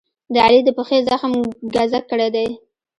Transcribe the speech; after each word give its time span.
د 0.33 0.35
علي 0.45 0.59
د 0.65 0.69
پښې 0.77 0.97
زخم 1.09 1.33
ګذک 1.75 2.03
کړی 2.11 2.29
دی. 2.35 2.47